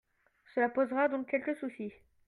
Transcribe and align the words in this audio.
Cela 0.55 0.67
posera 0.69 1.09
donc 1.09 1.29
quelques 1.29 1.57
soucis. 1.59 1.93